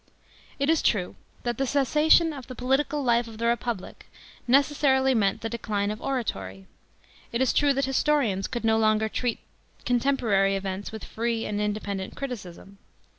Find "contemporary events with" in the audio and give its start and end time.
9.85-11.03